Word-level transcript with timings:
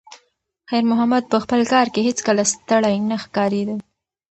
خیر 0.69 0.83
محمد 0.91 1.23
په 1.31 1.37
خپل 1.43 1.61
کار 1.73 1.87
کې 1.93 2.01
هیڅکله 2.07 2.43
ستړی 2.53 2.95
نه 3.09 3.17
ښکارېده. 3.23 3.75